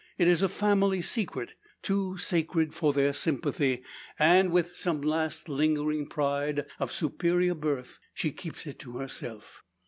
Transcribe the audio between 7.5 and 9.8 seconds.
birth, she keeps it to herself.